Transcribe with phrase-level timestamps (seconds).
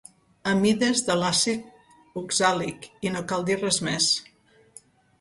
[0.51, 1.69] Amides de l'àcid
[2.23, 4.13] oxàlic, i no cal dir res més.